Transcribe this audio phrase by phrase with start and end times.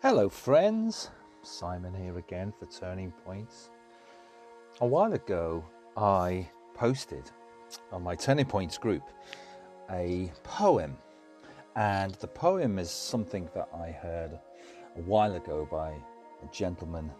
[0.00, 1.10] Hello, friends.
[1.42, 3.70] Simon here again for Turning Points.
[4.80, 5.64] A while ago,
[5.96, 7.28] I posted
[7.90, 9.02] on my Turning Points group
[9.90, 10.96] a poem,
[11.74, 14.38] and the poem is something that I heard
[14.96, 17.10] a while ago by a gentleman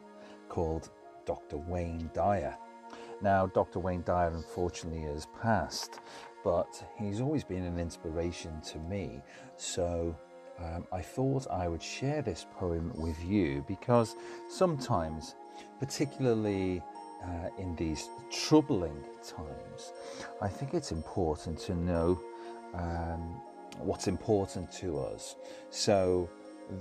[0.48, 0.90] called
[1.26, 1.56] Dr.
[1.56, 2.56] Wayne Dyer.
[3.20, 3.80] Now, Dr.
[3.80, 5.98] Wayne Dyer unfortunately has passed,
[6.44, 9.20] but he's always been an inspiration to me.
[9.56, 10.16] So
[10.62, 14.16] um, I thought I would share this poem with you because
[14.48, 15.34] sometimes,
[15.78, 16.82] particularly
[17.24, 19.92] uh, in these troubling times,
[20.40, 22.20] I think it's important to know
[22.74, 23.40] um,
[23.78, 25.36] what's important to us.
[25.70, 26.28] So,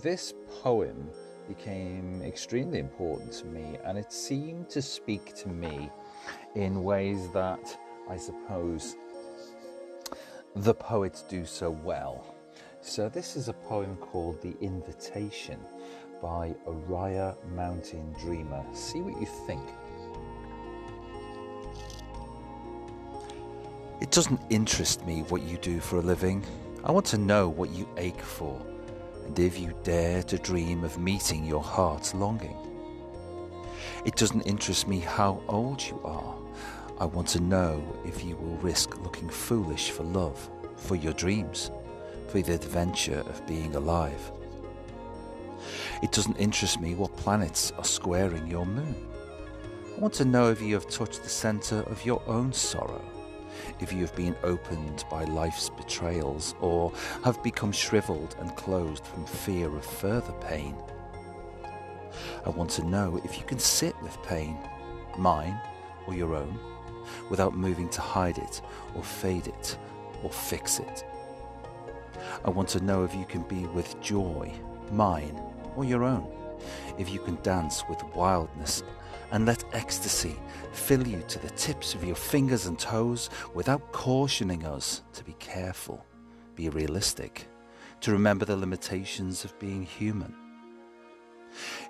[0.02, 1.10] this poem
[1.48, 5.90] became extremely important to me and it seemed to speak to me
[6.56, 7.78] in ways that
[8.10, 8.98] I suppose
[10.56, 12.37] the poets do so well.
[12.88, 15.60] So, this is a poem called The Invitation
[16.22, 18.64] by Oriah Mountain Dreamer.
[18.72, 19.62] See what you think.
[24.00, 26.46] It doesn't interest me what you do for a living.
[26.86, 28.58] I want to know what you ache for,
[29.26, 32.56] and if you dare to dream of meeting your heart's longing.
[34.06, 36.36] It doesn't interest me how old you are.
[37.02, 41.70] I want to know if you will risk looking foolish for love, for your dreams
[42.28, 44.32] for the adventure of being alive.
[46.04, 48.96] It doesn't interest me what planets are squaring your moon.
[49.96, 53.04] I want to know if you have touched the centre of your own sorrow,
[53.80, 59.26] if you have been opened by life's betrayals, or have become shriveled and closed from
[59.26, 60.76] fear of further pain.
[62.46, 64.58] I want to know if you can sit with pain,
[65.18, 65.60] mine
[66.06, 66.60] or your own,
[67.30, 68.62] without moving to hide it
[68.96, 69.78] or fade it
[70.24, 71.06] or fix it.
[72.44, 74.54] I want to know if you can be with joy,
[74.92, 75.40] mine
[75.76, 76.28] or your own,
[76.98, 78.84] if you can dance with wildness
[79.32, 80.36] and let ecstasy
[80.72, 85.34] fill you to the tips of your fingers and toes without cautioning us to be
[85.34, 86.06] careful,
[86.56, 87.48] be realistic,
[88.02, 90.34] to remember the limitations of being human.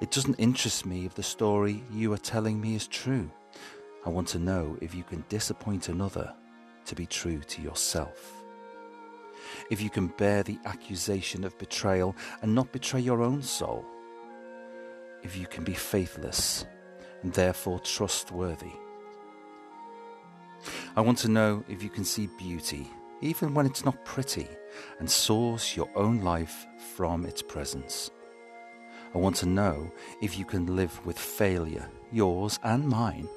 [0.02, 3.30] It doesn't interest me if the story you are telling me is true.
[4.06, 6.34] I want to know if you can disappoint another
[6.86, 8.37] to be true to yourself
[9.70, 13.86] if you can bear the accusation of betrayal and not betray your own soul,
[15.24, 16.66] if you can be faithless
[17.24, 18.72] and therefore trustworthy.
[20.96, 22.88] I want to know if you can see beauty
[23.22, 24.48] even when it's not pretty
[25.00, 28.12] and source your own life from its presence.
[29.14, 29.92] I want to know
[30.22, 33.28] if you can live with failure, yours and mine,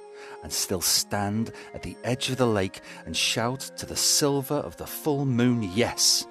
[0.42, 4.76] and still stand at the edge of the lake and shout to the silver of
[4.76, 6.26] the full moon, yes.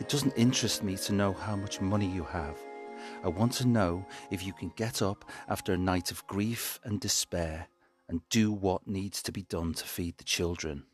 [0.00, 2.56] It doesn't interest me to know how much money you have.
[3.24, 7.00] I want to know if you can get up after a night of grief and
[7.00, 7.68] despair
[8.08, 10.84] and do what needs to be done to feed the children.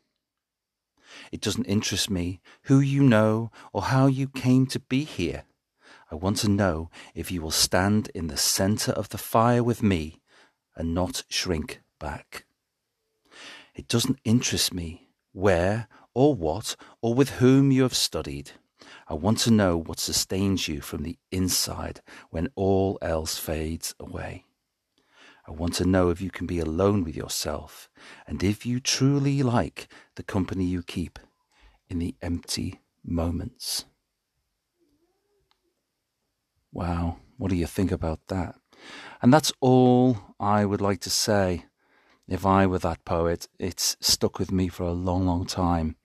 [1.31, 5.43] It doesn't interest me who you know or how you came to be here.
[6.11, 9.83] I want to know if you will stand in the center of the fire with
[9.83, 10.21] me
[10.79, 12.45] and not shrink back.
[13.75, 18.51] It doesn't interest me where or what or with whom you have studied.
[19.07, 24.45] I want to know what sustains you from the inside when all else fades away.
[25.45, 27.89] I want to know if you can be alone with yourself
[28.25, 31.19] and if you truly like the company you keep
[31.89, 33.83] in the empty moments.
[36.71, 38.55] Wow, what do you think about that?
[39.21, 41.65] And that's all I would like to say.
[42.27, 45.95] If I were that poet, it's stuck with me for a long, long time.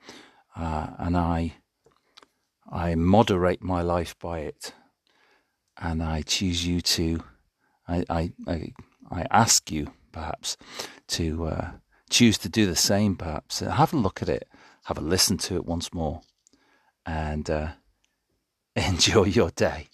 [0.56, 1.56] Uh, and I,
[2.70, 4.72] I moderate my life by it.
[5.76, 7.22] And I choose you to,
[7.86, 8.72] I, I, I,
[9.10, 10.56] I ask you perhaps
[11.08, 11.70] to uh,
[12.08, 13.60] choose to do the same, perhaps.
[13.60, 14.48] Have a look at it,
[14.84, 16.22] have a listen to it once more,
[17.04, 17.68] and uh,
[18.76, 19.88] enjoy your day.